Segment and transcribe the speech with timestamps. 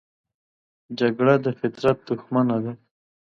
[0.99, 2.73] جګړه د فطرت دښمنه ده